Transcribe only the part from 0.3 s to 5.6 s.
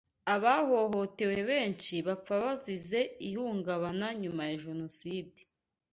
Abahohotewe benshi bapfa bazize ihungabana nyuma ya jenoside